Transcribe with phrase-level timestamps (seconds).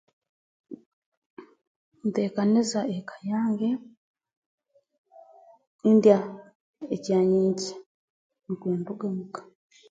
[2.07, 3.69] Nteekaniza eka yange
[5.93, 6.17] ndya
[6.95, 7.75] ekyanyenkya
[8.43, 9.41] nukwo nduga muka